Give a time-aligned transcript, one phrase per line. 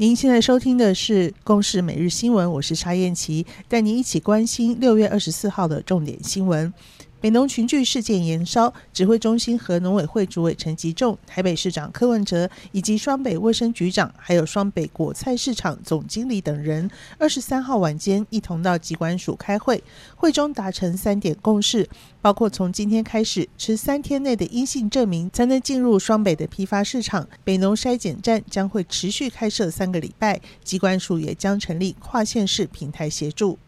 [0.00, 6.72] 您现在收听的是《公视每日新闻》，我是查燕琪，带您一起关心六月二十四号的重点新闻。
[7.20, 19.82] 北农群聚事件延烧，指挥中心和农委会主委陈吉仲、台北市长柯文哲以及双北卫生局长，还有双北果菜市场总经理等人，二十三号晚间一同到机关署开会，
[20.14, 21.88] 会中达成三点共识，
[22.22, 33.58] 包括从今天开始持三天内的阴性证明才能进入双北的批发市场，北农筛检站将会持续开设三个礼拜，机关署也将成立跨县市平台协助。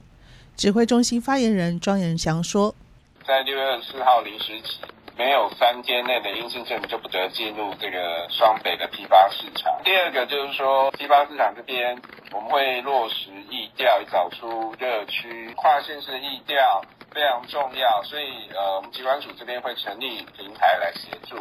[0.56, 2.76] 指挥中心发言人庄人祥说。
[3.27, 4.80] 在六月二十四号零时起，
[5.16, 9.80] 没有三天内的阴性证明就不得进入这个双北的批发市场。
[9.84, 12.01] 第二个就是说，批发市场这边
[12.33, 21.37] 我们会落实疫调，找出热区，跨县市疫调非常重要，所以呃，我们机关组这边会成立平台来协助。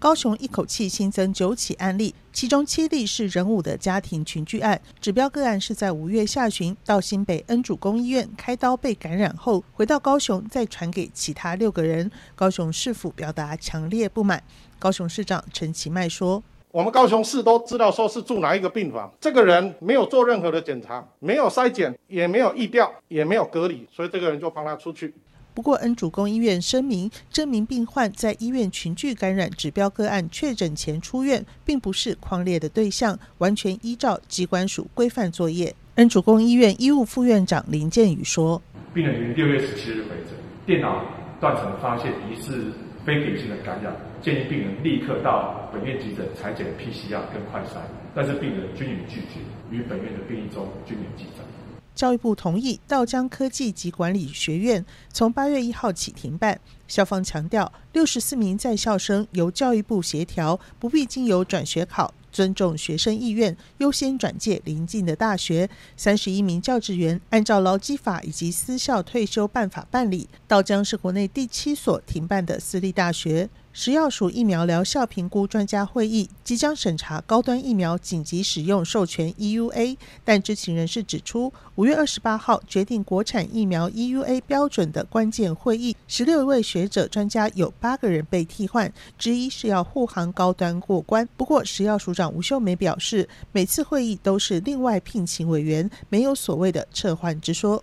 [0.00, 4.80] 高雄一口气新增九起案例，其中七例是人武的家庭群聚案。
[4.98, 12.10] 指标个案是在五月下旬到新北恩主公医院开刀被感染后，回到高雄再传给其他六个人。
[12.34, 14.42] 高雄市府表达强烈不满。
[14.78, 25.14] 高雄市长陈其迈说：“我们高雄市都知道说是住哪一个病房，这个人没有做任何的检查，没有筛检，也没有疫调，也没有隔离，所以这个人就放他出去。”
[25.60, 35.74] 不过，恩主公医院声明，这名病患在医院群聚感染指标个案确诊前出院，并不是匡列的对象，完全依照机关署规范作业。
[35.96, 38.62] 恩主公医院医务副院长林建宇说
[38.94, 40.28] ：“病人于六月十七日回诊，
[40.64, 41.04] 电脑
[41.38, 42.72] 断层发现疑似
[43.04, 47.82] 非典型的感染，建议病人立刻到本院急诊裁剪 PCR 跟快筛，
[48.14, 51.44] 但是病人均予拒绝，与本院的病例中均免记载。”
[51.94, 56.58] 教育部同意道江科技及管理学院从八月一号起停办。
[56.88, 65.70] 校方强调，六十四名在校生由教育部协调，不必经由转学考，尊重学生意愿，优先转介邻近的大学。
[65.96, 70.28] 三十一名教职员按照劳基法以及私校退休办法办理。
[70.48, 73.48] 道江是国内第七所停办的私立大学。
[73.72, 91.26] 食药署疫苗疗效评估专家会议即将审查高端疫苗紧急使用授权 EUA，但知情人士指出，五月二十八号决定国产疫苗 EUA 标准的关键会议，十六位学者专家有八个人被替换，之一是要护航高端过关。
[91.36, 97.82] 不过，食药署长吴秀梅表示，每次会议都是另外聘请委员，没有所谓的撤换之说。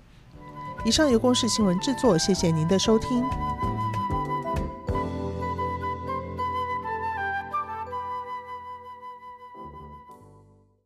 [0.86, 3.57] 以上由公视新闻制作，谢谢您的收听。